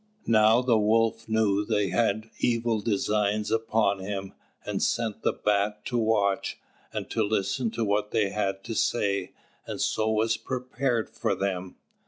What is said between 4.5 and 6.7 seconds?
and sent the Bat to watch,